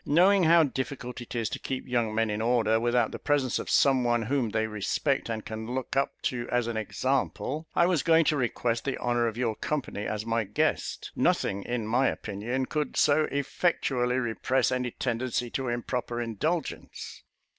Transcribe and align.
Knowing 0.03 0.45
how 0.45 0.63
difficult 0.63 1.21
it 1.21 1.35
is 1.35 1.47
to 1.47 1.59
keep 1.59 1.87
young 1.87 2.15
men 2.15 2.31
in 2.31 2.41
order, 2.41 2.79
without 2.79 3.11
the 3.11 3.19
presence 3.19 3.59
of 3.59 3.69
some 3.69 4.03
one 4.03 4.23
whom 4.23 4.49
they 4.49 4.65
respect, 4.65 5.29
and 5.29 5.45
can 5.45 5.75
look 5.75 5.95
up 5.95 6.19
to 6.23 6.49
as 6.49 6.65
an 6.65 6.75
example, 6.75 7.67
I 7.75 7.85
was 7.85 8.01
going 8.01 8.25
to 8.25 8.35
request 8.35 8.83
the 8.83 8.97
honour 8.97 9.27
of 9.27 9.37
your 9.37 9.55
company 9.55 10.07
as 10.07 10.25
my 10.25 10.43
guest. 10.43 11.11
Nothing, 11.15 11.61
in 11.65 11.85
my 11.85 12.07
opinion, 12.07 12.65
could 12.65 12.97
so 12.97 13.27
effectually 13.31 14.17
repress 14.17 14.71
any 14.71 14.89
tendency 14.89 15.51
to 15.51 15.67
improper 15.69 16.19
indulgence." 16.19 17.21